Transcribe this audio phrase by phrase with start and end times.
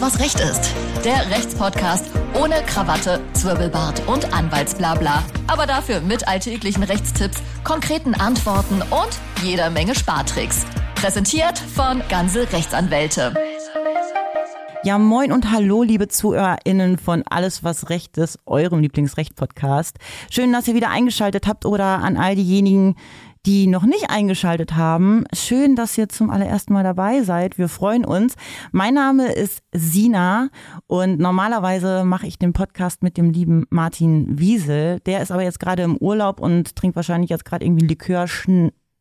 [0.00, 0.72] Was Recht ist.
[1.04, 2.04] Der Rechtspodcast
[2.40, 5.24] ohne Krawatte, Zwirbelbart und Anwaltsblabla.
[5.48, 10.66] Aber dafür mit alltäglichen Rechtstipps, konkreten Antworten und jeder Menge Spartricks.
[10.94, 13.34] Präsentiert von Ganze Rechtsanwälte.
[14.84, 19.96] Ja, moin und hallo, liebe ZuhörerInnen von Alles, was Recht ist, eurem Lieblingsrecht-Podcast.
[20.30, 22.94] Schön, dass ihr wieder eingeschaltet habt oder an all diejenigen,
[23.46, 27.58] die noch nicht eingeschaltet haben, schön, dass ihr zum allerersten Mal dabei seid.
[27.58, 28.34] Wir freuen uns.
[28.72, 30.48] Mein Name ist Sina
[30.86, 35.00] und normalerweise mache ich den Podcast mit dem lieben Martin Wiesel.
[35.00, 38.26] Der ist aber jetzt gerade im Urlaub und trinkt wahrscheinlich jetzt gerade irgendwie Likör,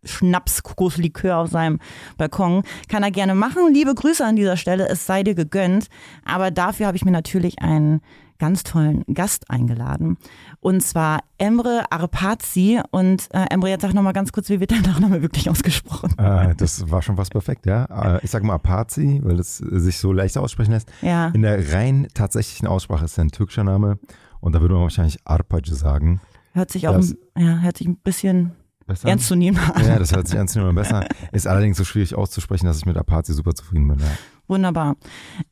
[0.03, 1.79] Schnaps, Kokoslikör auf seinem
[2.17, 2.63] Balkon.
[2.87, 3.73] Kann er gerne machen.
[3.73, 4.87] Liebe Grüße an dieser Stelle.
[4.87, 5.87] Es sei dir gegönnt.
[6.25, 8.01] Aber dafür habe ich mir natürlich einen
[8.39, 10.17] ganz tollen Gast eingeladen.
[10.59, 12.79] Und zwar Emre Arpazi.
[12.91, 16.17] Und äh, Emre, jetzt sag nochmal ganz kurz, wie wird dein Nachname wirklich ausgesprochen?
[16.17, 17.85] Äh, das war schon fast perfekt, ja.
[18.17, 20.89] Äh, ich sage mal Arpazi, weil es sich so leicht aussprechen lässt.
[21.01, 21.27] Ja.
[21.29, 23.99] In der rein tatsächlichen Aussprache ist er ein türkischer Name.
[24.39, 26.21] Und da würde man wahrscheinlich Arpacı sagen.
[26.53, 28.51] Hört sich auch Das- ein, ja, hört sich ein bisschen
[28.85, 29.09] Besser?
[29.09, 29.85] ernst zu nehmen an.
[29.85, 31.05] Ja, das hört sich ernst zu nehmen besser.
[31.31, 33.99] Ist allerdings so schwierig auszusprechen, dass ich mit Apache super zufrieden bin.
[33.99, 34.05] Ja.
[34.47, 34.95] Wunderbar.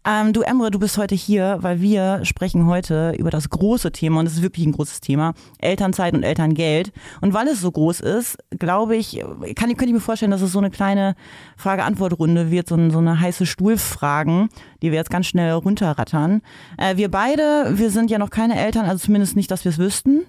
[0.08, 4.22] Ähm, du Emre, du bist heute hier, weil wir sprechen heute über das große Thema
[4.22, 6.94] und es ist wirklich ein großes Thema, Elternzeit und Elterngeld.
[7.20, 9.22] Und weil es so groß ist, glaube ich,
[9.56, 11.16] kann, könnte ich mir vorstellen, dass es so eine kleine
[11.58, 14.48] Frage-Antwort-Runde wird, so, so eine heiße Stuhlfragen,
[14.82, 16.42] die wir jetzt ganz schnell runterrattern.
[16.78, 19.78] Äh, wir beide, wir sind ja noch keine Eltern, also zumindest nicht, dass wir es
[19.78, 20.22] wüssten.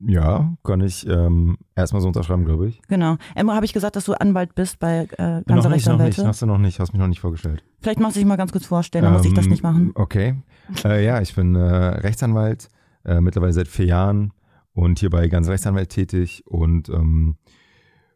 [0.00, 2.80] Ja, kann ich ähm, erstmal so unterschreiben, glaube ich.
[2.88, 3.16] Genau.
[3.34, 6.42] Emre, habe ich gesagt, dass du Anwalt bist bei äh, noch nicht, noch nicht, hast
[6.42, 7.64] du noch nicht, hast mich noch nicht vorgestellt.
[7.80, 9.92] Vielleicht machst du dich mal ganz kurz vorstellen, dann muss ich das Ähm, nicht machen.
[9.94, 10.36] Okay.
[10.84, 12.68] Äh, ja, ich bin äh, Rechtsanwalt,
[13.04, 14.32] äh, mittlerweile seit vier Jahren
[14.72, 17.36] und hier bei ganz Rechtsanwalt tätig und ähm,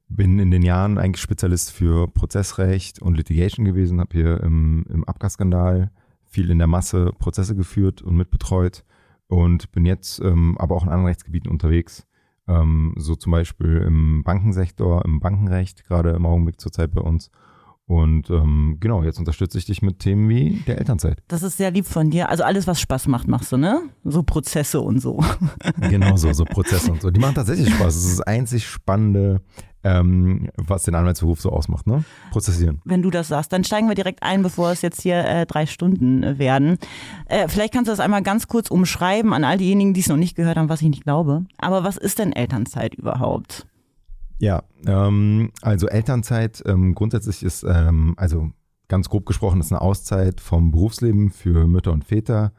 [0.08, 5.04] bin in den Jahren eigentlich Spezialist für Prozessrecht und Litigation gewesen, habe hier im, im
[5.04, 5.90] Abgasskandal
[6.24, 8.84] viel in der Masse Prozesse geführt und mitbetreut
[9.32, 12.06] und bin jetzt ähm, aber auch in anderen Rechtsgebieten unterwegs.
[12.46, 17.30] Ähm, so zum Beispiel im Bankensektor, im Bankenrecht, gerade im Augenblick zurzeit bei uns.
[17.92, 21.18] Und ähm, genau, jetzt unterstütze ich dich mit Themen wie der Elternzeit.
[21.28, 22.30] Das ist sehr lieb von dir.
[22.30, 23.82] Also alles, was Spaß macht, machst du, ne?
[24.02, 25.22] So Prozesse und so.
[25.90, 27.10] Genau so, so Prozesse und so.
[27.10, 27.94] Die machen tatsächlich Spaß.
[27.94, 29.42] Das ist das einzig Spannende,
[29.84, 32.02] ähm, was den Anwaltsberuf so ausmacht, ne?
[32.30, 32.80] Prozessieren.
[32.86, 35.66] Wenn du das sagst, dann steigen wir direkt ein, bevor es jetzt hier äh, drei
[35.66, 36.78] Stunden äh, werden.
[37.26, 40.16] Äh, vielleicht kannst du das einmal ganz kurz umschreiben an all diejenigen, die es noch
[40.16, 41.44] nicht gehört haben, was ich nicht glaube.
[41.58, 43.66] Aber was ist denn Elternzeit überhaupt?
[44.42, 48.50] Ja, ähm, also Elternzeit ähm, grundsätzlich ist, ähm, also
[48.88, 52.52] ganz grob gesprochen, ist eine Auszeit vom Berufsleben für Mütter und Väter,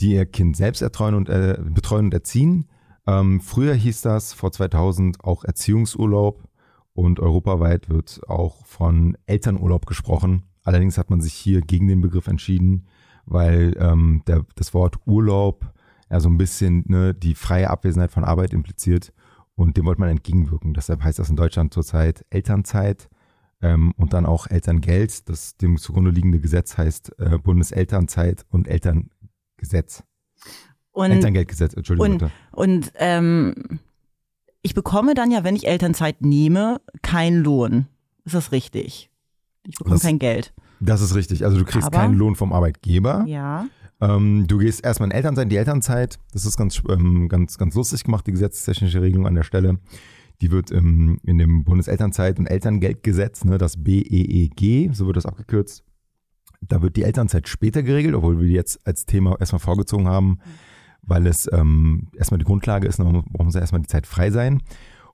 [0.00, 2.68] die ihr Kind selbst ertreuen und, äh, betreuen und erziehen.
[3.06, 6.42] Ähm, früher hieß das vor 2000 auch Erziehungsurlaub
[6.94, 10.44] und europaweit wird auch von Elternurlaub gesprochen.
[10.64, 12.86] Allerdings hat man sich hier gegen den Begriff entschieden,
[13.26, 15.70] weil ähm, der, das Wort Urlaub
[16.10, 19.12] ja so ein bisschen ne, die freie Abwesenheit von Arbeit impliziert
[19.60, 20.72] und dem wollte man entgegenwirken.
[20.74, 23.08] Deshalb heißt das in Deutschland zurzeit Elternzeit
[23.60, 25.28] ähm, und dann auch Elterngeld.
[25.28, 30.02] Das dem zugrunde liegende Gesetz heißt äh, Bundeselternzeit und Elterngesetz.
[30.92, 32.32] Und, Elterngeldgesetz, Entschuldigung und, bitte.
[32.52, 33.54] und ähm,
[34.62, 37.86] ich bekomme dann ja, wenn ich Elternzeit nehme, keinen Lohn.
[38.24, 39.10] Ist das richtig?
[39.66, 40.52] Ich bekomme Das- kein Geld.
[40.82, 41.44] Das ist richtig.
[41.44, 43.24] Also du kriegst Aber- keinen Lohn vom Arbeitgeber.
[43.26, 43.66] Ja.
[44.00, 45.52] Ähm, du gehst erstmal in Elternzeit.
[45.52, 49.42] Die Elternzeit, das ist ganz, ähm, ganz, ganz lustig gemacht, die gesetzestechnische Regelung an der
[49.42, 49.78] Stelle.
[50.40, 55.84] Die wird im, in dem Bundeselternzeit- und Elterngeldgesetz, ne, das BEEG, so wird das abgekürzt,
[56.62, 60.38] da wird die Elternzeit später geregelt, obwohl wir die jetzt als Thema erstmal vorgezogen haben,
[61.02, 64.62] weil es ähm, erstmal die Grundlage ist, man muss ja erstmal die Zeit frei sein.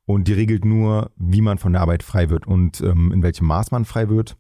[0.04, 3.48] Und die regelt nur, wie man von der Arbeit frei wird und ähm, in welchem
[3.48, 4.36] Maß man frei wird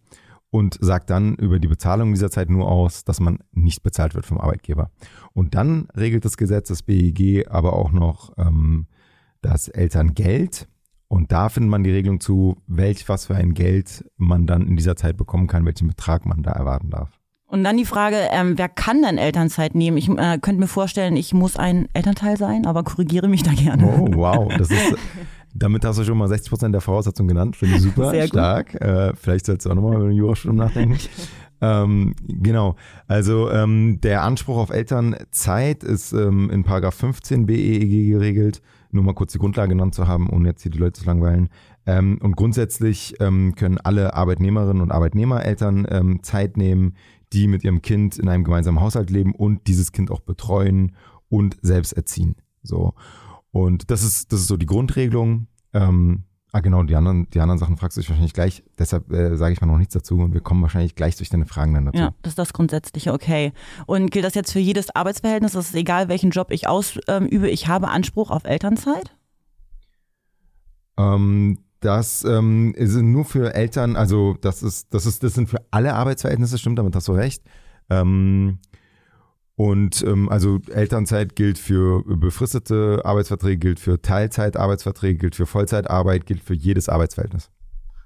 [0.56, 4.24] und sagt dann über die Bezahlung dieser Zeit nur aus, dass man nicht bezahlt wird
[4.24, 4.90] vom Arbeitgeber.
[5.34, 8.86] Und dann regelt das Gesetz, das BEG, aber auch noch ähm,
[9.42, 10.66] das Elterngeld.
[11.08, 14.76] Und da findet man die Regelung zu, welch was für ein Geld man dann in
[14.76, 17.10] dieser Zeit bekommen kann, welchen Betrag man da erwarten darf.
[17.48, 19.98] Und dann die Frage, ähm, wer kann denn Elternzeit nehmen?
[19.98, 23.86] Ich äh, könnte mir vorstellen, ich muss ein Elternteil sein, aber korrigiere mich da gerne.
[23.86, 24.52] Oh, wow.
[24.56, 24.96] Das ist,
[25.58, 27.56] damit hast du schon mal 60 Prozent der Voraussetzungen genannt.
[27.56, 28.74] Finde ich super, Sehr stark.
[28.80, 30.98] Äh, vielleicht sollst du auch nochmal über den Jurastudium nachdenken.
[31.60, 32.76] ähm, genau.
[33.06, 38.62] Also ähm, der Anspruch auf Elternzeit ist ähm, in Paragraph 15 BEEG geregelt.
[38.90, 41.48] Nur mal kurz die Grundlage genannt zu haben, ohne jetzt hier die Leute zu langweilen.
[41.86, 46.94] Ähm, und grundsätzlich ähm, können alle Arbeitnehmerinnen und Arbeitnehmer Eltern ähm, Zeit nehmen,
[47.32, 50.94] die mit ihrem Kind in einem gemeinsamen Haushalt leben und dieses Kind auch betreuen
[51.28, 52.36] und selbst erziehen.
[52.62, 52.94] So.
[53.52, 55.46] Und das ist, das ist so die Grundregelung.
[55.72, 56.24] Ähm,
[56.56, 58.62] Ah, genau, die anderen, die anderen Sachen fragst du dich wahrscheinlich gleich.
[58.78, 61.44] Deshalb äh, sage ich mal noch nichts dazu und wir kommen wahrscheinlich gleich durch deine
[61.44, 61.98] Fragen dann dazu.
[61.98, 63.52] Ja, das ist das Grundsätzliche, okay.
[63.84, 65.52] Und gilt das jetzt für jedes Arbeitsverhältnis?
[65.52, 69.14] Das ist egal, welchen Job ich ausübe, ich habe Anspruch auf Elternzeit?
[70.96, 75.60] Ähm, das ähm, ist nur für Eltern, also das ist, das ist, das sind für
[75.70, 77.42] alle Arbeitsverhältnisse, stimmt, damit hast du recht.
[77.90, 78.60] Ähm,
[79.56, 86.42] und ähm, also Elternzeit gilt für befristete Arbeitsverträge, gilt für Teilzeitarbeitsverträge, gilt für Vollzeitarbeit, gilt
[86.42, 87.50] für jedes Arbeitsverhältnis.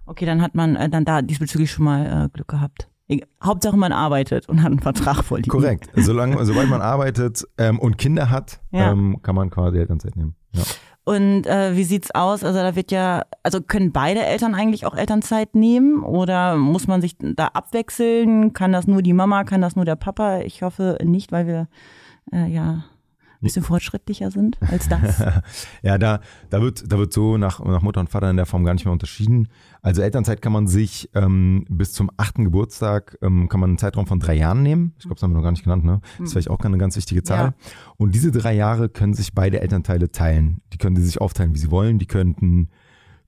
[0.06, 2.88] Okay, dann hat man äh, dann da diesbezüglich schon mal äh, Glück gehabt.
[3.42, 5.50] Hauptsache man arbeitet und hat einen Vertrag vorliegen.
[5.50, 5.88] Korrekt.
[5.96, 8.92] Solange, sobald man arbeitet ähm, und Kinder hat, Ja.
[8.92, 10.36] ähm, kann man quasi Elternzeit nehmen.
[10.52, 10.62] Ja.
[11.10, 12.44] Und äh, wie sieht's aus?
[12.44, 17.00] Also da wird ja, also können beide Eltern eigentlich auch Elternzeit nehmen oder muss man
[17.00, 18.52] sich da abwechseln?
[18.52, 20.42] Kann das nur die Mama, kann das nur der Papa?
[20.42, 21.66] Ich hoffe nicht, weil wir
[22.32, 22.84] äh, ja
[23.40, 25.22] bisschen fortschrittlicher sind als das.
[25.82, 26.20] ja, da,
[26.50, 28.84] da, wird, da wird so nach, nach Mutter und Vater in der Form gar nicht
[28.84, 29.48] mehr unterschieden.
[29.82, 34.06] Also Elternzeit kann man sich ähm, bis zum achten Geburtstag, ähm, kann man einen Zeitraum
[34.06, 34.94] von drei Jahren nehmen.
[34.98, 36.00] Ich glaube, das haben wir noch gar nicht genannt, ne?
[36.18, 37.46] Das ist vielleicht auch eine ganz wichtige Zahl.
[37.46, 37.54] Ja.
[37.96, 40.60] Und diese drei Jahre können sich beide Elternteile teilen.
[40.72, 41.98] Die können die sich aufteilen, wie sie wollen.
[41.98, 42.68] Die könnten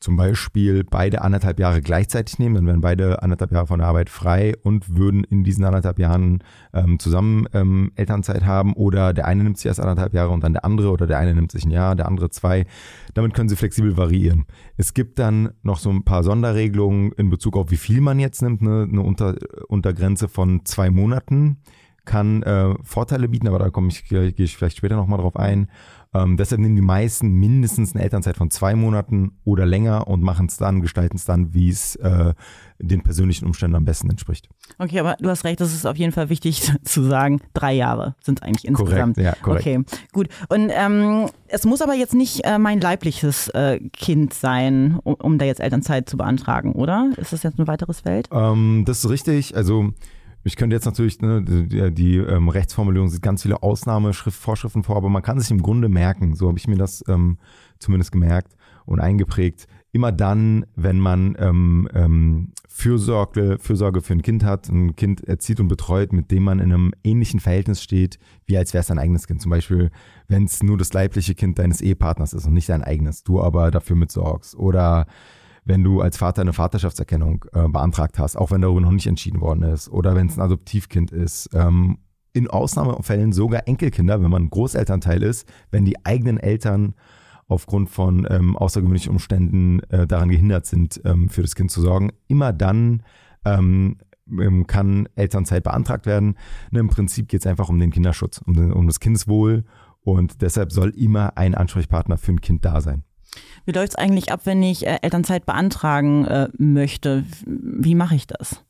[0.02, 4.10] zum Beispiel beide anderthalb Jahre gleichzeitig nehmen, dann wären beide anderthalb Jahre von der Arbeit
[4.10, 6.42] frei und würden in diesen anderthalb Jahren
[6.74, 10.54] ähm, zusammen ähm, Elternzeit haben oder der eine nimmt sich erst anderthalb Jahre und dann
[10.54, 12.66] der andere oder der eine nimmt sich ein Jahr, der andere zwei.
[13.14, 14.46] Damit können sie flexibel variieren.
[14.76, 18.42] Es gibt dann noch so ein paar Sonderregelungen in Bezug auf wie viel man jetzt
[18.42, 18.88] nimmt, ne?
[18.90, 19.36] eine Unter
[19.68, 21.58] Untergrenze von zwei Monaten
[22.04, 25.68] kann äh, Vorteile bieten, aber da komme ich, gehe ich vielleicht später nochmal drauf ein.
[26.14, 30.46] Ähm, deshalb nehmen die meisten mindestens eine Elternzeit von zwei Monaten oder länger und machen
[30.46, 32.34] es dann, gestalten es dann, wie es äh,
[32.78, 34.48] den persönlichen Umständen am besten entspricht.
[34.78, 37.40] Okay, aber du hast recht, das ist auf jeden Fall wichtig zu sagen.
[37.54, 39.16] Drei Jahre sind eigentlich insgesamt.
[39.16, 39.66] ja, korrekt.
[39.66, 40.28] Okay, gut.
[40.50, 45.38] Und ähm, es muss aber jetzt nicht äh, mein leibliches äh, Kind sein, um, um
[45.38, 47.10] da jetzt Elternzeit zu beantragen, oder?
[47.16, 48.28] Ist das jetzt ein weiteres Feld?
[48.32, 49.56] Ähm, das ist richtig.
[49.56, 49.94] Also
[50.44, 55.08] ich könnte jetzt natürlich, ne, die, die ähm, Rechtsformulierung sieht ganz viele Ausnahmevorschriften vor, aber
[55.08, 57.38] man kann sich im Grunde merken, so habe ich mir das ähm,
[57.78, 64.42] zumindest gemerkt und eingeprägt, immer dann, wenn man ähm, ähm, Fürsorge, Fürsorge für ein Kind
[64.44, 68.56] hat, ein Kind erzieht und betreut, mit dem man in einem ähnlichen Verhältnis steht, wie
[68.56, 69.42] als wäre es dein eigenes Kind.
[69.42, 69.90] Zum Beispiel,
[70.28, 73.70] wenn es nur das leibliche Kind deines Ehepartners ist und nicht dein eigenes, du aber
[73.70, 74.56] dafür mitsorgst.
[74.56, 75.06] Oder
[75.64, 79.40] wenn du als Vater eine Vaterschaftserkennung äh, beantragt hast, auch wenn darüber noch nicht entschieden
[79.40, 81.50] worden ist, oder wenn es ein Adoptivkind ist.
[81.54, 81.98] Ähm,
[82.34, 86.94] in Ausnahmefällen sogar Enkelkinder, wenn man Großelternteil ist, wenn die eigenen Eltern
[87.46, 92.10] aufgrund von ähm, außergewöhnlichen Umständen äh, daran gehindert sind, ähm, für das Kind zu sorgen.
[92.28, 93.02] Immer dann
[93.44, 93.98] ähm,
[94.30, 96.36] ähm, kann Elternzeit beantragt werden.
[96.70, 99.64] Ne, Im Prinzip geht es einfach um den Kinderschutz, um, den, um das Kindeswohl
[100.00, 103.04] und deshalb soll immer ein Ansprechpartner für ein Kind da sein.
[103.64, 107.24] Wie läuft es eigentlich ab, wenn ich äh, Elternzeit beantragen äh, möchte?
[107.46, 108.62] Wie mache ich das?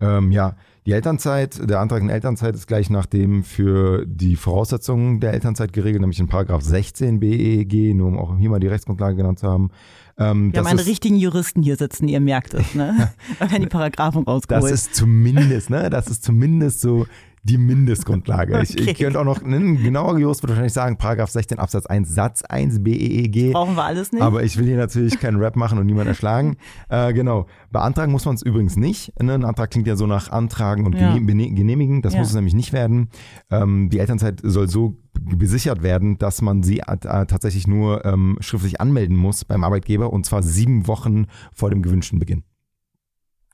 [0.00, 5.20] Ähm, ja, die Elternzeit, der Antrag in Elternzeit ist gleich nach dem für die Voraussetzungen
[5.20, 9.14] der Elternzeit geregelt, nämlich in Paragraph 16 BEG, nur um auch hier mal die Rechtsgrundlage
[9.14, 9.70] genannt zu haben.
[10.18, 13.12] Ähm, Wir haben einen ist- richtigen Juristen hier sitzen, ihr merkt es, ne?
[13.38, 14.64] Da werden die Paragraphen rausgeholt.
[14.64, 17.06] Das ist zumindest, ne, das ist zumindest so
[17.44, 18.60] die Mindestgrundlage.
[18.62, 18.90] Ich, Okay.
[18.92, 22.42] ich könnte auch noch, ein genauer Jurist würde wahrscheinlich sagen, Paragraph 16 Absatz 1 Satz
[22.42, 23.52] 1 BEEG.
[23.52, 24.22] Brauchen wir alles nicht?
[24.22, 26.56] Aber ich will hier natürlich keinen Rap machen und niemanden erschlagen.
[26.88, 27.46] Äh, genau.
[27.70, 29.12] Beantragen muss man es übrigens nicht.
[29.20, 29.32] Ne?
[29.34, 31.14] Ein Antrag klingt ja so nach Antragen und Ja.
[31.16, 32.02] genehmigen.
[32.02, 32.18] Das Ja.
[32.20, 33.08] muss es nämlich nicht werden.
[33.50, 38.80] Ähm, die Elternzeit soll so besichert werden, dass man sie äh, tatsächlich nur ähm, schriftlich
[38.80, 42.44] anmelden muss beim Arbeitgeber und zwar sieben Wochen vor dem gewünschten Beginn.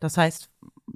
[0.01, 0.49] das heißt,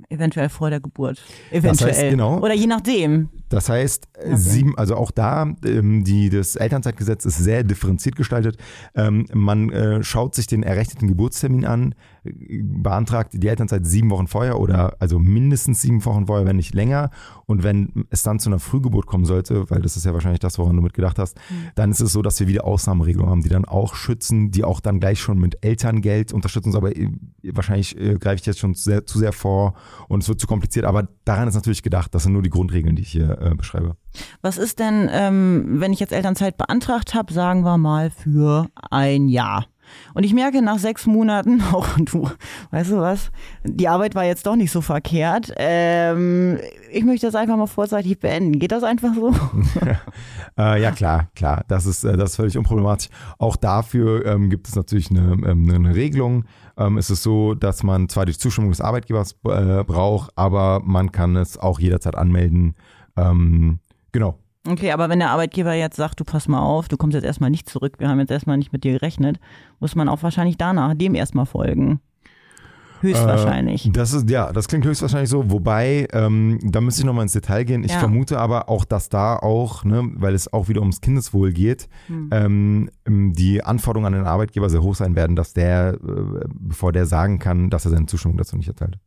[0.09, 1.23] eventuell vor der Geburt.
[1.51, 1.91] Eventuell.
[1.91, 2.39] Das heißt, genau.
[2.41, 3.29] Oder je nachdem.
[3.49, 4.37] Das heißt, äh, Okay.
[4.37, 8.57] sieben, also auch da, ähm, die, das Elternzeitgesetz ist sehr differenziert gestaltet.
[8.95, 11.95] Ähm, man äh, schaut sich den errechneten Geburtstermin an,
[12.25, 17.11] beantragt die Elternzeit sieben Wochen vorher oder also mindestens sieben Wochen vorher, wenn nicht länger.
[17.47, 20.59] Und wenn es dann zu einer Frühgeburt kommen sollte, weil das ist ja wahrscheinlich das,
[20.59, 21.37] woran du mitgedacht hast,
[21.75, 24.81] dann ist es so, dass wir wieder Ausnahmeregelungen haben, die dann auch schützen, die auch
[24.81, 26.75] dann gleich schon mit Elterngeld unterstützen.
[26.77, 27.09] Aber äh,
[27.43, 29.75] wahrscheinlich äh, greife ich jetzt schon zu sehr, zu sehr vor
[30.09, 30.85] und es wird zu kompliziert.
[30.85, 32.15] Aber daran ist natürlich gedacht.
[32.15, 33.97] Das sind nur die Grundregeln, die ich hier äh, beschreibe.
[34.43, 39.29] Was ist denn, ähm, wenn ich jetzt Elternzeit beantragt habe, sagen wir mal für ein
[39.29, 39.67] Jahr?
[40.15, 42.29] Und ich merke nach sechs Monaten, auch du,
[42.71, 43.31] weißt du was,
[43.65, 45.53] die Arbeit war jetzt doch nicht so verkehrt.
[45.57, 46.59] Ähm,
[46.91, 48.59] ich möchte das einfach mal vorzeitig beenden.
[48.59, 49.35] Geht das einfach so?
[50.59, 51.65] Äh, ja, klar, klar.
[51.69, 53.09] Das ist, äh, das ist völlig unproblematisch.
[53.39, 56.45] Auch dafür ähm, gibt es natürlich eine, ähm, eine Regelung.
[56.77, 61.11] Ähm, es ist so, dass man zwar die Zustimmung des Arbeitgebers äh, braucht, aber man
[61.11, 62.75] kann es auch jederzeit anmelden.
[63.17, 63.81] Ähm,
[64.13, 64.42] genau.
[64.67, 67.51] Okay, aber wenn der Arbeitgeber jetzt sagt, du pass mal auf, du kommst jetzt erstmal
[67.51, 69.41] nicht zurück, wir haben jetzt erstmal nicht mit dir gerechnet,
[69.81, 72.01] muss man auch wahrscheinlich danach dem erstmal folgen.
[73.01, 73.87] Höchstwahrscheinlich.
[73.87, 75.51] Äh, das ist, ja, das klingt höchstwahrscheinlich so.
[75.51, 77.83] Wobei, ähm, da müsste ich nochmal ins Detail gehen.
[77.83, 77.99] Ich Ja.
[77.99, 81.89] vermute aber auch, dass da auch, ne, weil es auch wieder ums Kindeswohl geht,
[82.31, 87.07] ähm, die Anforderungen an den Arbeitgeber sehr hoch sein werden, dass der, äh, bevor der
[87.07, 88.99] sagen kann, dass er seine Zustimmung dazu nicht erteilt.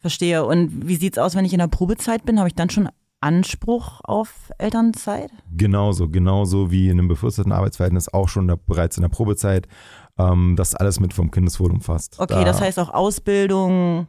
[0.00, 0.44] Verstehe.
[0.44, 2.38] Und wie sieht's aus, wenn ich in der Probezeit bin?
[2.38, 5.30] Habe ich dann schon Anspruch auf Elternzeit?
[5.56, 9.66] Genauso, genauso wie in einem befristeten Arbeitsverhältnis auch schon da, bereits in der Probezeit.
[10.18, 12.18] Ähm, das alles mit vom Kindeswohl umfasst.
[12.18, 14.06] Okay, Da- das heißt auch Ausbildung,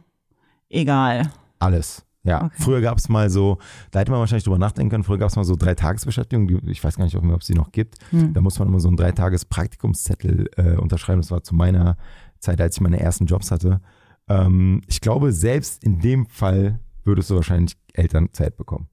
[0.68, 1.30] egal.
[1.58, 2.04] Alles.
[2.22, 2.54] Ja, Okay.
[2.58, 3.56] früher gab es mal so,
[3.92, 6.84] da hätte man wahrscheinlich drüber nachdenken können, früher gab es mal so drei Tagesbeschäftigung, ich
[6.84, 7.96] weiß gar nicht, ob ob es die noch gibt.
[8.10, 8.34] Hm.
[8.34, 11.22] Da muss man immer so einen drei Tages Praktikumszettel äh, unterschreiben.
[11.22, 11.96] Das war zu meiner
[12.38, 13.80] Zeit, als ich meine ersten Jobs hatte.
[14.28, 18.88] Ähm, ich glaube, selbst in dem Fall würdest du wahrscheinlich Elternzeit bekommen.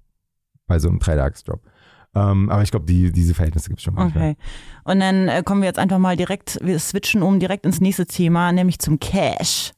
[0.67, 1.61] Bei so einem Dreitagesjob.
[2.15, 4.05] Ähm, aber ich glaube, die, diese Verhältnisse gibt es schon mehr.
[4.05, 4.35] Okay.
[4.83, 8.05] Und dann äh, kommen wir jetzt einfach mal direkt, wir switchen um direkt ins nächste
[8.05, 9.73] Thema, nämlich zum Cash.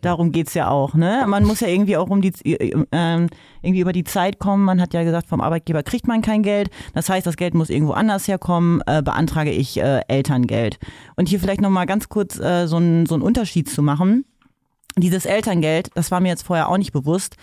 [0.00, 1.24] Darum geht's ja auch, ne?
[1.26, 3.28] Man muss ja irgendwie auch um die äh, ähm,
[3.62, 4.64] irgendwie über die Zeit kommen.
[4.64, 6.70] Man hat ja gesagt, vom Arbeitgeber kriegt man kein Geld.
[6.94, 8.80] Das heißt, das Geld muss irgendwo anders herkommen.
[8.86, 10.78] Äh, beantrage ich äh, Elterngeld.
[11.16, 14.24] Und hier vielleicht nochmal ganz kurz äh, so einen so Unterschied zu machen.
[14.96, 17.36] Dieses Elterngeld, das war mir jetzt vorher auch nicht bewusst,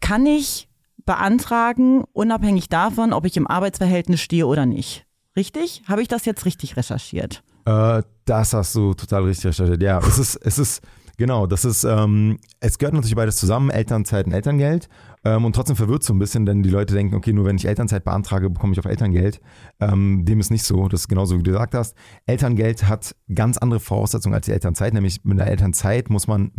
[0.00, 0.68] kann ich
[1.04, 5.06] beantragen, unabhängig davon, ob ich im Arbeitsverhältnis stehe oder nicht.
[5.36, 5.82] Richtig?
[5.86, 7.42] Habe ich das jetzt richtig recherchiert?
[7.64, 9.82] Äh, das hast du total richtig recherchiert.
[9.82, 10.82] Ja, es ist, es ist,
[11.16, 14.88] genau, das ist, ähm, es gehört natürlich beides zusammen, Elternzeit und Elterngeld.
[15.22, 17.66] Ähm, und trotzdem verwirrt so ein bisschen, denn die Leute denken, okay, nur wenn ich
[17.66, 19.40] Elternzeit beantrage, bekomme ich auch Elterngeld.
[19.78, 20.88] Ähm, dem ist nicht so.
[20.88, 21.94] Das ist genauso, wie du gesagt hast.
[22.26, 24.94] Elterngeld hat ganz andere Voraussetzungen als die Elternzeit.
[24.94, 26.52] Nämlich mit der Elternzeit muss man,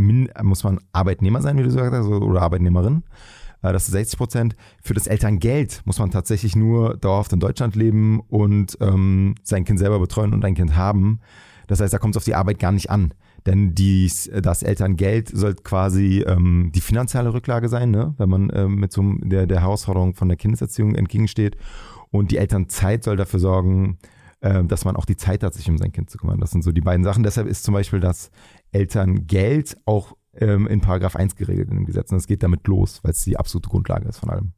[0.43, 3.03] muss man Arbeitnehmer sein, wie du gesagt hast, oder Arbeitnehmerin.
[3.61, 4.55] Äh, Das ist 60 Prozent.
[4.81, 9.79] Für das Elterngeld muss man tatsächlich nur dauerhaft in Deutschland leben und ähm, sein Kind
[9.79, 11.19] selber betreuen und ein Kind haben.
[11.67, 13.13] Das heißt, da kommt es auf die Arbeit gar nicht an.
[13.45, 18.13] Denn dies, das Elterngeld soll quasi ähm, die finanzielle Rücklage sein, ne?
[18.17, 21.57] wenn man ähm, mit so der, der Herausforderung von der Kindeserziehung entgegensteht.
[22.11, 23.97] Und die Elternzeit soll dafür sorgen,
[24.41, 26.39] äh, dass man auch die Zeit hat, sich um sein Kind zu kümmern.
[26.39, 27.23] Das sind so die beiden Sachen.
[27.23, 28.31] Deshalb ist zum Beispiel das
[28.71, 32.11] Elterngeld auch ähm, in Paragraph 1 geregelt in dem Gesetz.
[32.11, 34.53] Und es geht damit los, weil es die absolute Grundlage ist von allem.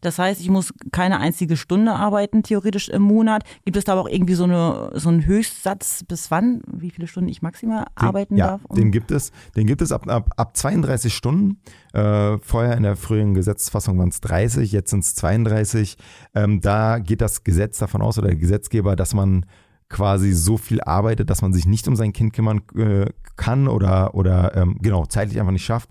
[0.00, 3.44] Das heißt, ich muss keine einzige Stunde arbeiten, theoretisch im Monat.
[3.64, 7.06] Gibt es da aber auch irgendwie so, eine, so einen Höchstsatz, bis wann, wie viele
[7.06, 8.60] Stunden ich maximal arbeiten ja, darf?
[8.74, 11.60] Den gibt es, den gibt es ab, ab, ab 32 Stunden.
[11.92, 15.96] Äh, vorher in der früheren Gesetzesfassung waren es 30, jetzt sind es 32.
[16.34, 19.44] Ähm, da geht das Gesetz davon aus oder der Gesetzgeber, dass man
[19.88, 24.14] quasi so viel arbeitet, dass man sich nicht um sein Kind kümmern äh, kann oder,
[24.14, 25.90] oder ähm, genau, zeitlich einfach nicht schafft.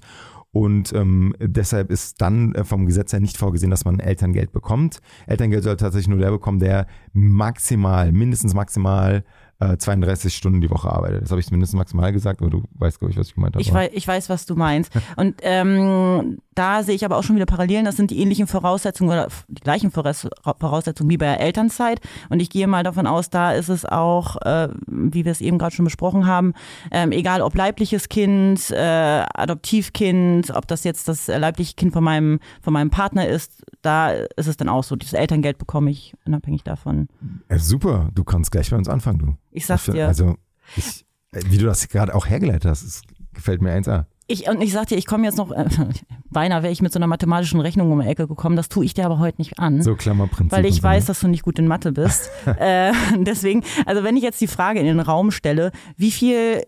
[0.52, 5.02] Und ähm, deshalb ist dann äh, vom Gesetz her nicht vorgesehen, dass man Elterngeld bekommt.
[5.28, 9.24] Elterngeld soll tatsächlich nur der bekommen, der maximal, mindestens maximal
[9.60, 11.24] äh, 32 Stunden die Woche arbeitet.
[11.24, 13.62] Das habe ich mindestens maximal gesagt, aber du weißt, glaube ich, was ich gemeint habe.
[13.62, 14.92] Ich weiß, ich weiß, was du meinst.
[15.16, 17.86] Und ähm, da sehe ich aber auch schon wieder Parallelen.
[17.86, 20.28] Das sind die ähnlichen Voraussetzungen oder die gleichen Voraus-
[20.60, 22.02] Voraussetzungen wie bei der Elternzeit.
[22.30, 25.58] Und ich gehe mal davon aus, da ist es auch, äh, wie wir es eben
[25.58, 26.54] gerade schon besprochen haben,
[26.92, 32.40] ähm, egal ob leibliches Kind, äh, Adoptivkind, ob das jetzt das leibliche Kind von meinem,
[32.62, 34.98] von meinem Partner ist, da ist es dann auch so.
[34.98, 37.08] Dieses Elterngeld bekomme ich unabhängig davon.
[37.48, 39.38] Äh, super, du kannst gleich bei uns anfangen, du.
[39.52, 40.08] Ich sag's find- dir.
[40.08, 40.36] Also,
[40.76, 43.02] ich, äh, wie du das gerade auch hergeleitet hast, es
[43.34, 44.06] gefällt mir eins an.
[44.30, 45.66] Ich, und ich sagte, ich komme jetzt noch, äh,
[46.30, 48.94] beinahe wäre ich mit so einer mathematischen Rechnung um die Ecke gekommen, das tue ich
[48.94, 49.82] dir aber heute nicht an.
[49.82, 50.52] So Klammerprinzip.
[50.52, 51.08] Weil ich so, weiß, ne?
[51.08, 52.30] dass du nicht gut in Mathe bist.
[52.60, 56.64] äh, deswegen, also wenn ich jetzt die Frage in den Raum stelle, wie viel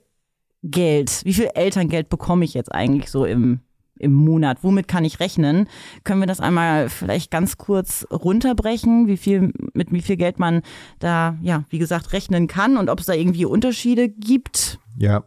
[0.63, 3.59] Geld, wie viel Elterngeld bekomme ich jetzt eigentlich so im,
[3.99, 4.59] im Monat?
[4.63, 5.67] Womit kann ich rechnen?
[6.03, 10.61] Können wir das einmal vielleicht ganz kurz runterbrechen, wie viel, mit wie viel Geld man
[10.99, 14.79] da, ja, wie gesagt, rechnen kann und ob es da irgendwie Unterschiede gibt?
[14.97, 15.23] Ja.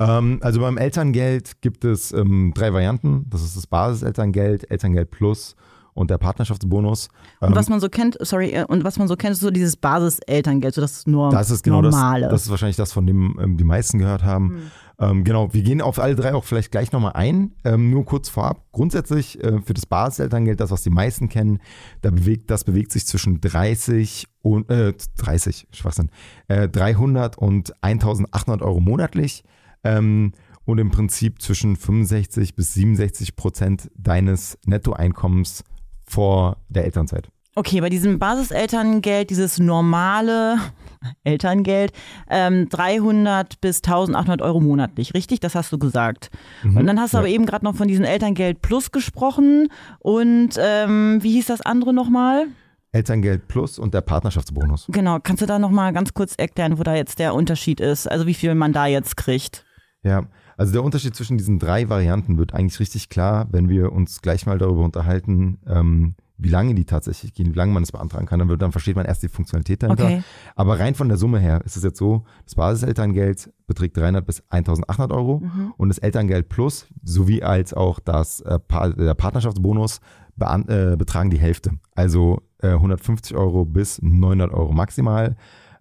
[0.00, 3.26] Ähm, also beim Elterngeld gibt es ähm, drei Varianten.
[3.30, 5.56] Das ist das Basiselterngeld, Elterngeld Plus
[5.94, 7.08] und der Partnerschaftsbonus.
[7.40, 9.50] Und Ähm, was man so kennt, sorry, äh, und was man so kennt, ist so
[9.50, 11.92] dieses Basiselterngeld, so das nur Das ist genau das.
[11.92, 12.28] normale.
[12.28, 14.70] Das ist wahrscheinlich das, von dem ähm, die meisten gehört haben.
[15.00, 17.52] Ähm, genau, wir gehen auf alle drei auch vielleicht gleich nochmal ein.
[17.64, 18.64] Ähm, nur kurz vorab.
[18.72, 21.60] Grundsätzlich äh, für das Basiselterngeld, das, was die meisten kennen,
[22.00, 26.10] da bewegt, das bewegt sich zwischen 30 und äh, 30, Schwachsinn,
[26.48, 29.44] äh, 300 und 1800 Euro monatlich.
[29.84, 30.32] Ähm,
[30.64, 35.64] und im Prinzip zwischen 65 bis 67 Prozent deines Nettoeinkommens
[36.04, 37.30] vor der Elternzeit.
[37.58, 40.58] Okay, bei diesem Basiselterngeld, dieses normale
[41.24, 41.92] Elterngeld,
[42.30, 45.40] ähm, 300 bis 1800 Euro monatlich, richtig?
[45.40, 46.30] Das hast du gesagt.
[46.62, 47.22] Und dann hast du ja.
[47.22, 49.72] aber eben gerade noch von diesem Elterngeld Plus gesprochen.
[49.98, 52.46] Und ähm, wie hieß das andere nochmal?
[52.92, 54.86] Elterngeld Plus und der Partnerschaftsbonus.
[54.90, 58.08] Genau, kannst du da nochmal ganz kurz erklären, wo da jetzt der Unterschied ist?
[58.08, 59.64] Also wie viel man da jetzt kriegt?
[60.04, 64.22] Ja, also der Unterschied zwischen diesen drei Varianten wird eigentlich richtig klar, wenn wir uns
[64.22, 68.26] gleich mal darüber unterhalten, ähm, wie lange die tatsächlich gehen, wie lange man es beantragen
[68.26, 70.04] kann, dann, wird, dann versteht man erst die Funktionalität dahinter.
[70.04, 70.22] Okay.
[70.54, 74.42] Aber rein von der Summe her ist es jetzt so, das Basiselterngeld beträgt 300 bis
[74.48, 75.42] 1800 Euro
[75.76, 80.00] und das Elterngeld Plus sowie als auch das, äh, Pa- der Partnerschaftsbonus
[80.40, 81.72] äh, betragen die Hälfte.
[81.96, 85.36] Also äh, 150 Euro bis 900 Euro maximal.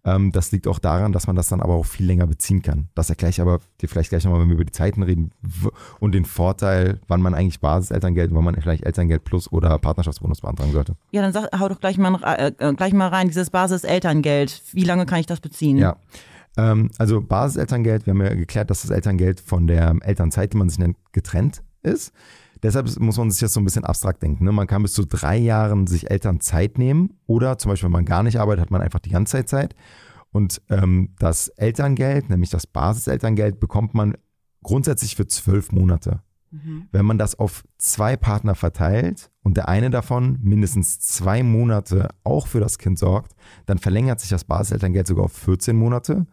[0.08, 2.88] Ähm, das liegt auch daran, dass man das dann aber auch viel länger beziehen kann.
[2.96, 5.32] Das erkläre ich aber dir vielleicht gleich nochmal, wenn wir über die Zeiten reden
[6.00, 10.72] und den Vorteil, wann man eigentlich Basiselterngeld, wann man vielleicht Elterngeld Plus oder Partnerschaftsbonus beantragen
[10.72, 10.96] sollte.
[11.12, 14.64] Ja, dann sag, hau doch gleich mal, äh, äh, gleich mal rein, dieses Basiselterngeld.
[14.72, 15.78] Wie lange kann ich das beziehen?
[15.78, 15.98] Ja.
[16.56, 20.70] Ähm, also Basiselterngeld, wir haben ja geklärt, dass das Elterngeld von der Elternzeit, die man
[20.70, 22.14] sich nennt, getrennt ist.
[22.64, 24.46] Deshalb muss man sich das so ein bisschen abstrakt denken.
[24.46, 24.52] Ne?
[24.52, 28.24] Man kann bis zu drei Jahren sich Elternzeit nehmen oder zum Beispiel, wenn man gar
[28.24, 29.76] nicht arbeitet, hat man einfach die ganze Zeit Zeit.
[30.32, 34.16] Und ähm, das Elterngeld, nämlich das Basiselterngeld, bekommt man
[34.64, 36.22] grundsätzlich für zwölf Monate.
[36.92, 42.48] Wenn man das auf zwei Partner verteilt und der eine davon mindestens zwei Monate auch
[42.48, 43.36] für das Kind sorgt,
[43.66, 46.26] dann verlängert sich das Basiselterngeld sogar auf 14 Monate.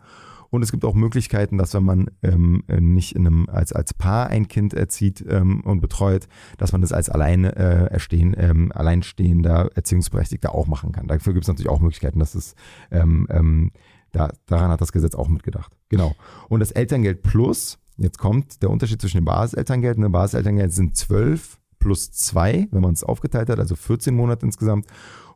[0.54, 3.92] Und es gibt auch Möglichkeiten, dass wenn man ähm, äh, nicht in einem, als, als
[3.92, 8.70] Paar ein Kind erzieht ähm, und betreut, dass man das als alleine äh, erstehen, ähm,
[8.70, 11.08] alleinstehender Erziehungsberechtigter auch machen kann.
[11.08, 12.54] Dafür gibt es natürlich auch Möglichkeiten, dass es
[12.92, 13.73] ähm, ähm,
[14.12, 15.73] da, daran hat das Gesetz auch mitgedacht.
[15.88, 16.14] Genau.
[16.49, 20.96] Und das Elterngeld Plus, jetzt kommt der Unterschied zwischen dem Basiselterngeld und dem Basiselterngeld sind
[20.96, 24.87] 12 plus 2, wenn man es aufgeteilt hat, also 14 Monate insgesamt.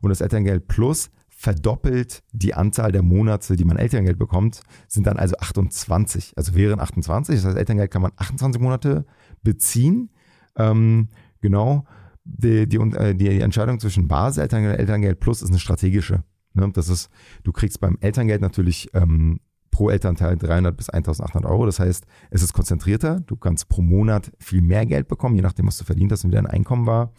[0.01, 1.09] Und das Elterngeld Plus
[1.39, 6.33] verdoppelt die Anzahl der Monate, die man Elterngeld bekommt, sind dann also 28.
[6.35, 7.33] Also wären 28.
[7.33, 9.05] Das heißt, Elterngeld kann man 28 Monate
[9.41, 10.09] beziehen.
[10.57, 11.07] Ähm,
[11.39, 11.85] genau.
[12.25, 16.25] Die, die, äh, die Entscheidung zwischen Basiselterngeld und Elterngeld Plus ist eine strategische.
[16.55, 16.71] Ne?
[16.73, 17.09] Das ist,
[17.45, 19.39] du kriegst beim Elterngeld natürlich ähm,
[19.71, 21.65] pro Elternteil 300 bis 1800 Euro.
[21.65, 23.21] Das heißt, es ist konzentrierter.
[23.21, 26.31] Du kannst pro Monat viel mehr Geld bekommen, je nachdem, was du verdient hast und
[26.31, 27.13] wie dein Einkommen war.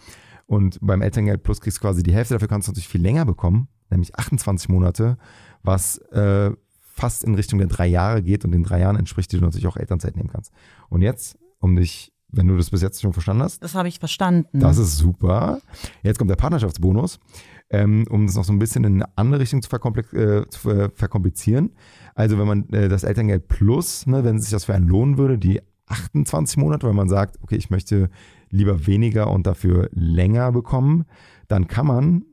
[0.44, 2.34] Und beim Elterngeld Plus kriegst du quasi die Hälfte.
[2.34, 5.16] Dafür kannst du natürlich viel länger bekommen, nämlich 28 Monate,
[5.62, 6.50] was äh,
[6.80, 8.44] fast in Richtung der drei Jahre geht.
[8.44, 10.52] Und in drei Jahren entspricht, die du natürlich auch Elternzeit nehmen kannst.
[10.88, 13.98] Und jetzt, um dich, wenn du das bis jetzt schon verstanden hast, Das habe ich
[13.98, 14.60] verstanden.
[14.60, 15.60] das ist super.
[16.02, 17.18] Jetzt kommt der Partnerschaftsbonus,
[17.70, 20.90] ähm, um das noch so ein bisschen in eine andere Richtung zu, äh, zu ver
[20.94, 21.72] verkomplizieren.
[22.14, 25.38] Also wenn man äh, das Elterngeld plus, ne, wenn sich das für einen lohnen würde,
[25.38, 28.10] die 28 Monate, weil man sagt, okay, ich möchte
[28.50, 31.04] lieber weniger und dafür länger bekommen,
[31.48, 32.24] dann kann man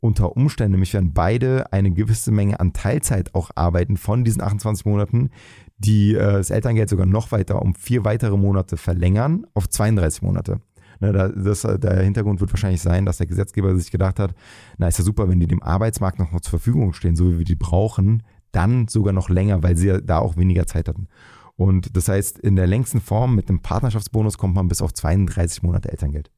[0.00, 4.84] unter Umständen, nämlich wenn beide eine gewisse Menge an Teilzeit auch arbeiten von diesen 28
[4.86, 5.30] Monaten,
[5.78, 10.60] die äh, das Elterngeld sogar noch weiter um vier weitere Monate verlängern auf 32 Monate.
[11.00, 14.34] Ne, da, das, der Hintergrund wird wahrscheinlich sein, dass der Gesetzgeber sich gedacht hat,
[14.78, 17.38] na ist ja super, wenn die dem Arbeitsmarkt noch, noch zur Verfügung stehen, so wie
[17.38, 21.08] wir die brauchen, dann sogar noch länger, weil sie ja da auch weniger Zeit hatten.
[21.56, 25.62] Und das heißt, in der längsten Form mit dem Partnerschaftsbonus kommt man bis auf 32
[25.62, 26.30] Monate Elterngeld.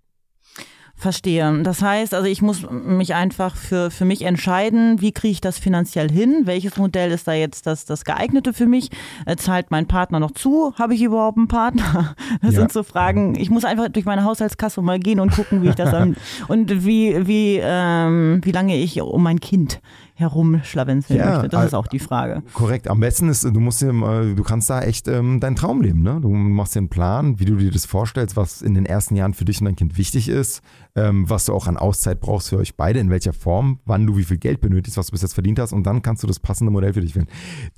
[1.00, 1.62] Verstehe.
[1.62, 5.56] Das heißt, also ich muss mich einfach für, für mich entscheiden, wie kriege ich das
[5.56, 6.40] finanziell hin?
[6.44, 8.90] Welches Modell ist da jetzt das, das geeignete für mich?
[9.24, 10.74] Äh, zahlt mein Partner noch zu?
[10.76, 12.16] Habe ich überhaupt einen Partner?
[12.42, 12.60] Das Ja.
[12.60, 13.36] sind so Fragen.
[13.38, 16.16] Ich muss einfach durch meine Haushaltskasse mal gehen und gucken, wie ich das am,
[16.48, 19.80] und wie, wie, ähm, wie lange ich um mein Kind
[20.18, 21.48] herumschlawenzeln Ja, möchte.
[21.48, 22.42] Das ist al- auch die Frage.
[22.52, 22.88] Korrekt.
[22.88, 26.02] Am besten ist, du musst dir, mal- du kannst da echt ähm, deinen Traum leben.
[26.02, 26.18] Ne?
[26.20, 29.32] Du machst dir einen Plan, wie du dir das vorstellst, was in den ersten Jahren
[29.34, 30.60] für dich und dein Kind wichtig ist,
[30.96, 34.16] ähm, was du auch an Auszeit brauchst für euch beide, in welcher Form, wann du
[34.16, 36.40] wie viel Geld benötigst, was du bis jetzt verdient hast und dann kannst du das
[36.40, 37.28] passende Modell für dich wählen.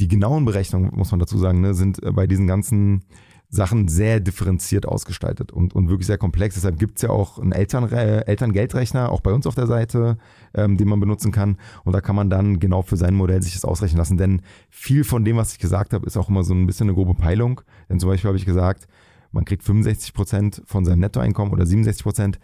[0.01, 3.05] Die genauen Berechnungen, muss man dazu sagen, ne, sind äh, bei diesen ganzen
[3.51, 6.55] Sachen sehr differenziert ausgestaltet und, und wirklich sehr komplex.
[6.55, 10.19] Deshalb gibt's ja auch einen Eltern, äh, Elterngeldrechner, auch bei uns auf der Seite,
[10.55, 11.57] ähm, den man benutzen kann.
[11.85, 14.17] Und da kann man dann genau für sein Modell sich das ausrechnen lassen.
[14.17, 16.95] Denn viel von dem, was ich gesagt habe, ist auch immer so ein bisschen eine
[16.95, 17.61] grobe Peilung.
[17.89, 18.87] Denn zum Beispiel habe ich gesagt,
[19.33, 22.39] man kriegt 65 Prozent von seinem Nettoeinkommen oder 67 Prozent.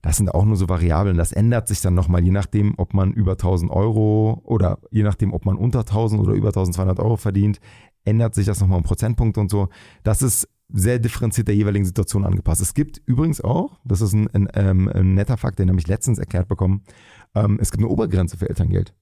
[0.00, 1.16] Das sind auch nur so Variablen.
[1.16, 5.32] Das ändert sich dann nochmal, je nachdem, ob man über 1000 Euro oder je nachdem,
[5.32, 7.60] ob man unter 1000 oder über 1200 Euro verdient,
[8.04, 9.68] ändert sich das nochmal um Prozentpunkte und so.
[10.02, 12.60] Das ist sehr differenziert der jeweiligen Situation angepasst.
[12.60, 15.86] Es gibt übrigens auch, das ist ein, ein, ähm, ein netter Fakt, den habe ich
[15.86, 16.82] letztens erklärt bekommen,
[17.34, 18.94] ähm, es gibt eine Obergrenze für Elterngeld.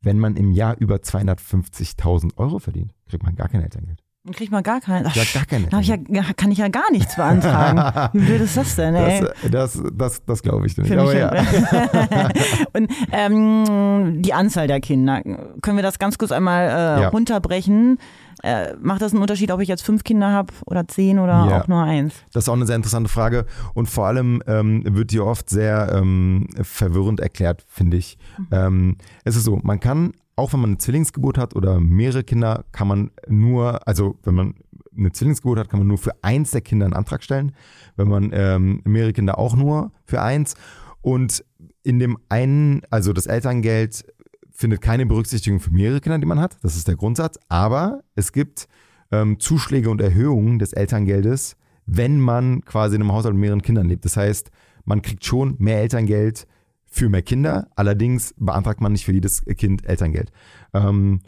[0.00, 4.01] Wenn man im Jahr über 250.000 Euro verdient, kriegt man gar kein Elterngeld.
[4.24, 5.06] Dann kriegt man gar keinen.
[5.06, 5.96] Ach, Ja, gar kein da hab ich ja,
[6.36, 8.10] kann ich ja gar nichts beantragen.
[8.12, 9.20] Wie blöd ist das denn, ey?
[9.50, 10.92] Das, das, das, das glaube ich nicht.
[10.92, 11.32] Aber ja.
[12.72, 15.22] und ähm, die Anzahl der Kinder.
[15.60, 17.08] Können wir das ganz kurz einmal äh, Ja.
[17.08, 17.98] runterbrechen?
[18.44, 21.60] äh, macht das einen Unterschied, ob ich jetzt fünf Kinder habe oder zehn oder Ja.
[21.60, 22.14] auch nur eins?
[22.32, 25.92] Das ist auch eine sehr interessante Frage und vor allem ähm, wird die oft sehr
[25.94, 28.18] ähm, verwirrend erklärt, finde ich.
[28.50, 32.64] Ähm, es ist so, man kann, auch wenn man eine Zwillingsgeburt hat oder mehrere Kinder,
[32.72, 34.54] kann man nur, also wenn man
[34.96, 37.52] eine Zwillingsgeburt hat, kann man nur für eins der Kinder einen Antrag stellen.
[37.96, 40.54] Wenn man ähm, mehrere Kinder auch nur für eins.
[41.00, 41.44] Und
[41.82, 44.04] in dem einen, also das Elterngeld
[44.50, 46.56] findet keine Berücksichtigung für mehrere Kinder, die man hat.
[46.62, 47.38] Das ist der Grundsatz.
[47.48, 48.68] Aber es gibt
[49.10, 53.88] ähm, Zuschläge und Erhöhungen des Elterngeldes, wenn man quasi in einem Haushalt mit mehreren Kindern
[53.88, 54.04] lebt.
[54.04, 54.50] Das heißt,
[54.84, 56.46] man kriegt schon mehr Elterngeld
[56.92, 60.30] für mehr Kinder, allerdings beantragt man nicht für jedes Kind Elterngeld.
[60.74, 61.22] Ähm,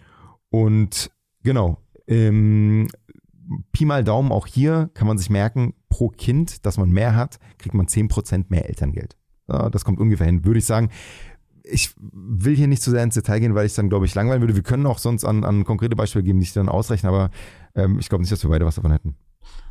[0.51, 1.11] und
[1.43, 2.89] genau, ähm,
[3.73, 7.39] Pi mal Daumen auch hier kann man sich merken, pro Kind, das man mehr hat,
[7.59, 9.17] kriegt man 10% mehr Elterngeld.
[9.49, 10.91] Ja, das kommt ungefähr hin, würde ich sagen.
[11.63, 14.43] Ich will hier nicht zu sehr ins Detail gehen, weil ich dann, glaube ich, langweilen
[14.43, 14.55] würde.
[14.55, 17.31] Wir können auch sonst an, an konkrete Beispiele geben, die ich dann ausrechne, aber
[17.75, 19.17] ähm, ich glaube nicht, dass wir beide was davon hätten.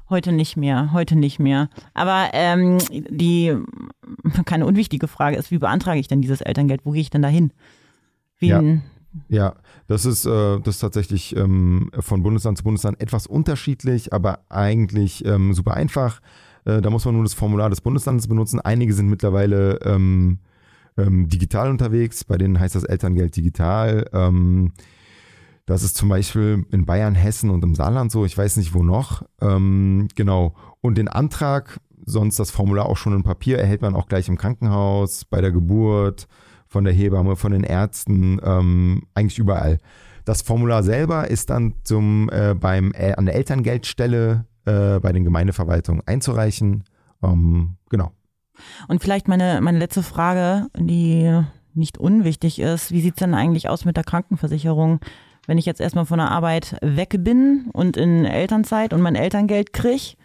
[0.09, 1.69] Heute nicht mehr, heute nicht mehr.
[1.93, 3.57] Aber ähm, die
[4.45, 6.81] keine unwichtige Frage ist, wie beantrage ich denn dieses Elterngeld?
[6.85, 7.51] Wo gehe ich denn da hin?
[8.39, 8.49] Wen,
[9.29, 9.55] Ja,
[9.87, 15.23] das ist, äh, das ist tatsächlich ähm, von Bundesland zu Bundesland etwas unterschiedlich, aber eigentlich
[15.25, 16.19] ähm, super einfach.
[16.65, 18.59] Äh, da muss man nur das Formular des Bundeslandes benutzen.
[18.59, 20.39] Einige sind mittlerweile ähm,
[20.97, 24.09] ähm, digital unterwegs, bei denen heißt das Elterngeld digital.
[25.65, 28.83] Das ist zum Beispiel in Bayern, Hessen und im Saarland so, ich weiß nicht wo
[28.83, 29.23] noch.
[29.41, 30.55] Ähm, genau.
[30.81, 34.37] Und den Antrag, sonst das Formular auch schon in Papier, erhält man auch gleich im
[34.37, 36.27] Krankenhaus, bei der Geburt,
[36.67, 39.77] von der Hebamme, von den Ärzten, ähm, eigentlich überall.
[40.25, 45.23] Das Formular selber ist dann zum, äh, beim, äh, an der Elterngeldstelle äh, bei den
[45.23, 46.83] Gemeindeverwaltungen einzureichen.
[47.21, 48.11] Ähm, genau.
[48.87, 51.41] Und vielleicht meine, meine letzte Frage, die
[51.73, 52.91] nicht unwichtig ist.
[52.91, 54.99] Wie sieht's denn eigentlich aus mit der Krankenversicherung?
[55.45, 59.73] Wenn ich jetzt erstmal von der Arbeit weg bin und in Elternzeit und mein Elterngeld
[59.73, 60.17] krieg,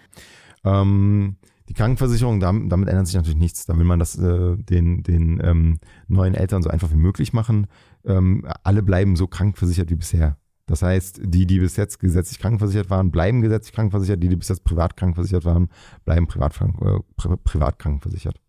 [0.65, 1.37] Ähm,
[1.69, 3.67] die Krankenversicherung, damit, damit ändert sich natürlich nichts.
[3.67, 5.79] Da will man das äh, den, den ähm,
[6.09, 7.67] neuen Eltern so einfach wie möglich machen.
[8.05, 10.39] Ähm, alle bleiben so krankenversichert wie bisher.
[10.67, 14.23] Das heißt, die, die bis jetzt gesetzlich krankenversichert waren, bleiben gesetzlich krankenversichert.
[14.23, 15.69] Die, die bis jetzt privat krankenversichert waren,
[16.05, 18.41] bleiben privat, äh, pri privat krankenversichert.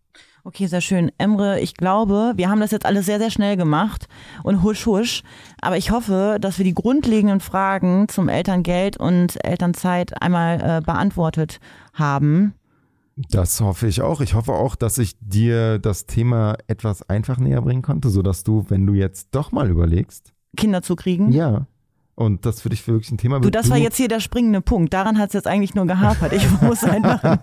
[0.50, 1.12] Okay, sehr schön.
[1.20, 4.08] Emre, ich glaube, wir haben das jetzt alles sehr, sehr schnell gemacht
[4.42, 5.22] und husch, husch.
[5.62, 11.60] Aber ich hoffe, dass wir die grundlegenden Fragen zum Elterngeld und Elternzeit einmal äh, beantwortet
[11.94, 12.56] haben.
[13.30, 14.22] Das hoffe ich auch.
[14.22, 18.66] Ich hoffe auch, dass ich dir das Thema etwas einfach näher bringen konnte, sodass du,
[18.70, 21.32] wenn du jetzt doch mal überlegst, Kinder zu kriegen.
[21.32, 21.68] ja,
[22.20, 24.94] und das für dich wirklich ein Thema Du, das war jetzt hier der springende Punkt.
[24.94, 26.34] Daran hat es jetzt eigentlich nur gehapert.
[26.34, 27.22] Ich muss einfach.
[27.22, 27.38] da,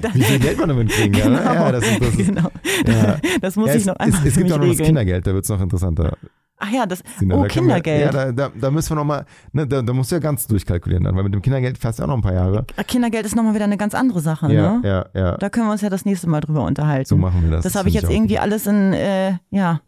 [0.00, 1.34] da, Wie viel Geld man damit kriegen kann.
[1.36, 1.42] Genau.
[1.54, 2.50] Ja, das, ist- das, genau.
[2.86, 3.16] ja.
[3.40, 4.78] Das muss ja, ich es, noch einmal es, es für gibt auch noch das.
[4.78, 6.16] Kindergeld, da wird es noch interessanter.
[6.56, 7.02] Ach ja, das.
[7.18, 7.34] Sina.
[7.34, 8.14] Oh, Da können wir- Kindergeld.
[8.14, 11.04] ja, da, da, da müssen wir nochmal, ne, da, da musst du ja ganz durchkalkulieren
[11.04, 12.64] dann, weil mit dem Kindergeld fährst du ja auch noch ein paar Jahre.
[12.76, 14.50] Ah, Kindergeld ist nochmal wieder eine ganz andere Sache.
[14.52, 14.80] Ja, ne?
[14.88, 15.36] ja, ja.
[15.36, 17.06] Da können wir uns ja das nächste Mal drüber unterhalten.
[17.08, 17.64] So machen wir das.
[17.64, 18.42] Das habe ich jetzt irgendwie gut.
[18.42, 19.80] alles in, äh, ja,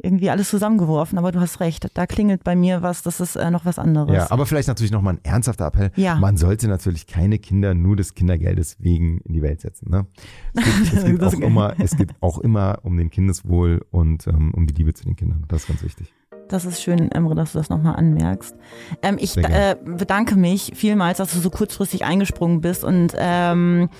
[0.00, 1.88] irgendwie alles zusammengeworfen, aber du hast recht.
[1.94, 4.14] Da klingelt bei mir was, das ist äh, noch was anderes.
[4.14, 5.90] Ja, aber vielleicht natürlich nochmal ein ernsthafter Appell.
[5.96, 6.16] Ja.
[6.16, 9.90] Man sollte natürlich keine Kinder nur des Kindergeldes wegen in die Welt setzen.
[9.90, 10.06] Ne?
[10.54, 14.52] Es, geht, es, geht auch immer, es geht auch immer um den Kindeswohl und ähm,
[14.54, 15.44] um die Liebe zu den Kindern.
[15.48, 16.12] Das ist ganz wichtig.
[16.48, 18.56] Das ist schön, Emre, dass du das nochmal anmerkst.
[19.02, 22.84] Ähm, ich äh, bedanke mich vielmals, dass du so kurzfristig eingesprungen bist.
[22.84, 23.90] Und ähm,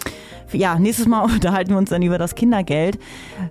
[0.53, 2.99] ja, nächstes Mal unterhalten wir uns dann über das Kindergeld.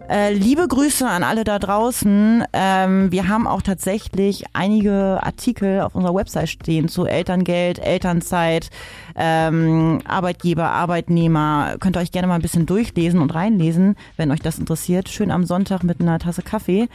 [0.09, 2.43] Äh, liebe Grüße an alle da draußen.
[2.53, 8.71] Ähm, wir haben auch tatsächlich einige Artikel auf unserer Website stehen zu Elterngeld, Elternzeit,
[9.15, 11.75] ähm, Arbeitgeber, Arbeitnehmer.
[11.79, 15.07] Könnt ihr euch gerne mal ein bisschen durchlesen und reinlesen, wenn euch das interessiert.
[15.07, 16.87] Schön am Sonntag mit einer Tasse Kaffee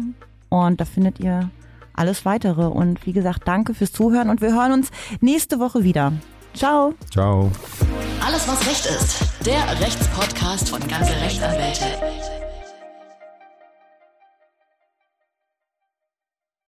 [0.49, 1.51] und da findet ihr
[1.92, 2.66] alles weitere.
[2.66, 4.90] Und wie gesagt, danke fürs Zuhören und wir hören uns
[5.21, 6.14] nächste Woche wieder.
[6.55, 6.94] Ciao!
[7.12, 7.51] Ciao.
[8.25, 9.21] Alles, was Recht ist.
[9.47, 11.85] Der Rechtspodcast von ganze Rechtsanwälte.